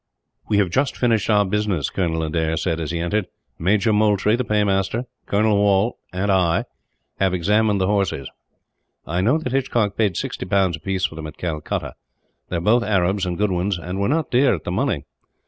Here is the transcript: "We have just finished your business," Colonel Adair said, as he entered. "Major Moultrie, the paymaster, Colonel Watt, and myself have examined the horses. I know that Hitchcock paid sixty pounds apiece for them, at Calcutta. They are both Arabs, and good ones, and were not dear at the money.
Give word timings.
"We 0.49 0.57
have 0.57 0.71
just 0.71 0.97
finished 0.97 1.27
your 1.27 1.45
business," 1.45 1.91
Colonel 1.91 2.23
Adair 2.23 2.57
said, 2.57 2.79
as 2.79 2.89
he 2.89 2.97
entered. 2.97 3.27
"Major 3.59 3.93
Moultrie, 3.93 4.35
the 4.35 4.43
paymaster, 4.43 5.03
Colonel 5.27 5.57
Watt, 5.63 5.93
and 6.11 6.29
myself 6.29 6.65
have 7.19 7.35
examined 7.35 7.79
the 7.79 7.85
horses. 7.85 8.27
I 9.05 9.21
know 9.21 9.37
that 9.37 9.51
Hitchcock 9.53 9.95
paid 9.95 10.17
sixty 10.17 10.47
pounds 10.47 10.75
apiece 10.75 11.05
for 11.05 11.13
them, 11.13 11.27
at 11.27 11.37
Calcutta. 11.37 11.93
They 12.49 12.55
are 12.55 12.59
both 12.61 12.81
Arabs, 12.81 13.27
and 13.27 13.37
good 13.37 13.51
ones, 13.51 13.77
and 13.77 13.99
were 13.99 14.09
not 14.09 14.31
dear 14.31 14.55
at 14.55 14.63
the 14.63 14.71
money. 14.71 15.03